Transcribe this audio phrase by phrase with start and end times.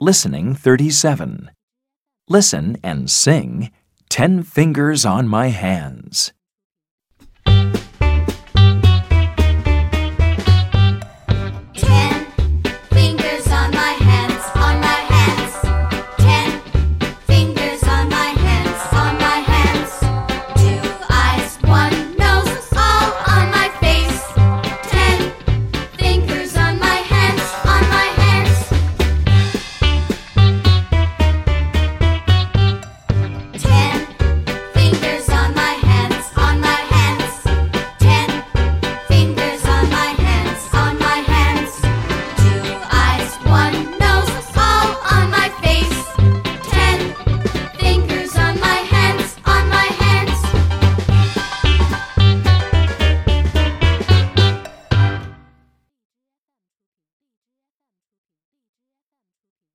[0.00, 1.50] Listening 37.
[2.28, 3.72] Listen and sing
[4.08, 5.97] Ten Fingers on My hand.